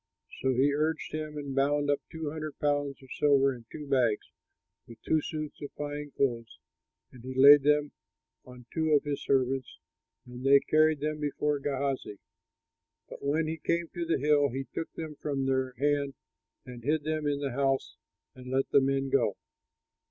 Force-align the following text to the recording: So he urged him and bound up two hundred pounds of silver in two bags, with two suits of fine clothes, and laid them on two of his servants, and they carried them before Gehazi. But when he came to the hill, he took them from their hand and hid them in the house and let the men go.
So 0.41 0.49
he 0.55 0.73
urged 0.73 1.11
him 1.13 1.37
and 1.37 1.53
bound 1.53 1.91
up 1.91 1.99
two 2.11 2.31
hundred 2.31 2.57
pounds 2.57 3.03
of 3.03 3.11
silver 3.19 3.53
in 3.53 3.65
two 3.71 3.85
bags, 3.85 4.25
with 4.87 4.99
two 5.03 5.21
suits 5.21 5.61
of 5.61 5.71
fine 5.73 6.09
clothes, 6.17 6.57
and 7.11 7.23
laid 7.37 7.61
them 7.61 7.91
on 8.43 8.65
two 8.73 8.93
of 8.93 9.03
his 9.03 9.21
servants, 9.21 9.77
and 10.25 10.43
they 10.43 10.59
carried 10.59 11.01
them 11.01 11.19
before 11.19 11.59
Gehazi. 11.59 12.17
But 13.09 13.21
when 13.23 13.45
he 13.45 13.57
came 13.59 13.89
to 13.89 14.03
the 14.03 14.17
hill, 14.17 14.49
he 14.49 14.63
took 14.73 14.91
them 14.93 15.17
from 15.21 15.45
their 15.45 15.73
hand 15.77 16.15
and 16.65 16.83
hid 16.83 17.03
them 17.03 17.27
in 17.27 17.39
the 17.39 17.51
house 17.51 17.95
and 18.33 18.49
let 18.49 18.71
the 18.71 18.81
men 18.81 19.09
go. 19.11 19.37